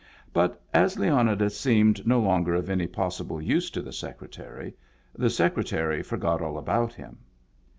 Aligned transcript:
But 0.33 0.59
as 0.73 0.97
Leonidas 0.97 1.59
seemed 1.59 2.07
no 2.07 2.19
longer 2.19 2.55
of 2.55 2.71
any 2.71 2.87
pos* 2.87 3.21
sible 3.21 3.45
use 3.45 3.69
to 3.69 3.83
the 3.83 3.93
Secretary, 3.93 4.73
the 5.15 5.29
Secretary 5.29 6.01
forgot 6.01 6.41
all 6.41 6.57
about 6.57 6.91
him 6.93 7.19